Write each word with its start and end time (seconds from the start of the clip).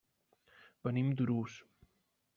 Venim 0.87 1.13
d'Urús. 1.21 1.61